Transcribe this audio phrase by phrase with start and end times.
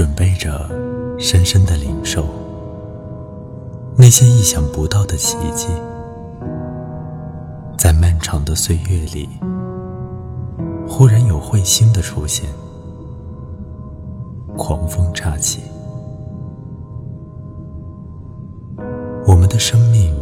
[0.00, 0.66] 准备着
[1.18, 2.24] 深深的领受
[3.98, 5.66] 那些意想不到的奇迹，
[7.76, 9.28] 在漫长的岁月里，
[10.88, 12.48] 忽然有彗星的出现，
[14.56, 15.60] 狂风乍起，
[19.26, 20.16] 我们的生命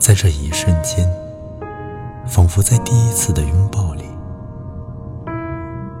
[0.00, 1.08] 在这一瞬间，
[2.26, 4.02] 仿佛在第一次的拥抱里，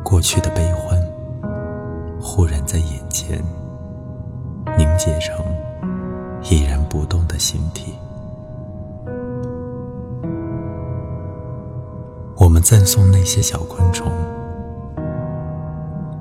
[0.02, 0.99] 过去的悲欢。
[2.40, 3.38] 忽然在眼前
[4.78, 5.44] 凝结成
[6.50, 7.92] 依然不动的形体。
[12.38, 14.10] 我们赞颂那些小昆虫，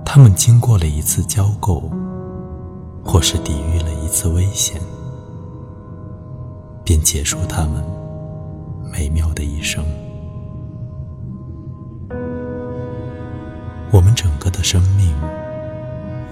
[0.04, 1.90] 它们经过了一次交媾，
[3.02, 4.82] 或是抵御了一次危险，
[6.84, 7.82] 便结束它们
[8.92, 9.82] 美妙的一生。
[13.94, 15.16] 我们整个的生命。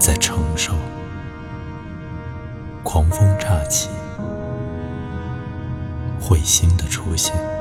[0.08, 0.72] 在承受，
[2.82, 3.90] 狂风乍起，
[6.18, 7.57] 彗星的出现。